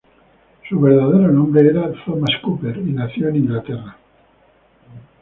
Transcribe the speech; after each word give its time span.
Su 0.67 0.79
verdadero 0.79 1.27
nombre 1.31 1.61
era 1.69 1.93
Thomas 2.03 2.31
Cooper, 2.43 2.75
y 2.75 2.91
nació 2.91 3.29
en 3.29 3.35
Inglaterra. 3.35 3.97